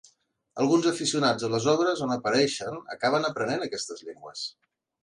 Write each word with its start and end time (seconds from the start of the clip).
Alguns 0.63 0.87
aficionats 0.91 1.45
a 1.47 1.51
les 1.57 1.67
obres 1.75 2.03
on 2.07 2.15
apareixen 2.17 2.83
acaben 2.99 3.31
aprenent 3.33 3.69
aquestes 3.69 4.07
llengües. 4.11 4.53